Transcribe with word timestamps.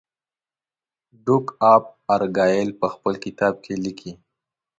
ډوک 1.23 1.45
آف 1.73 1.83
ارګایل 2.15 2.69
په 2.79 2.87
خپل 2.93 3.13
کتاب 3.25 3.53
کې 3.63 3.73
لیکي. 3.83 4.11